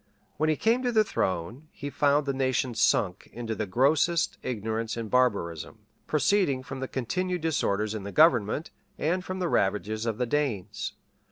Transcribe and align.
When 0.37 0.49
he 0.49 0.55
came 0.55 0.81
to 0.81 0.91
the 0.91 1.03
throne, 1.03 1.67
he 1.71 1.91
found 1.91 2.25
the 2.25 2.33
nation 2.33 2.73
sunk 2.73 3.29
into 3.31 3.53
the 3.53 3.67
grossest 3.67 4.39
ignorance 4.41 4.97
and 4.97 5.11
barbarism, 5.11 5.77
proceeding 6.07 6.63
from 6.63 6.79
the 6.79 6.87
continued 6.87 7.41
disorders 7.41 7.93
in 7.93 8.01
the 8.01 8.11
government, 8.11 8.71
and 8.97 9.23
from 9.23 9.37
the 9.37 9.47
ravages 9.47 10.07
of 10.07 10.17
the 10.17 10.25
Danes. 10.25 10.93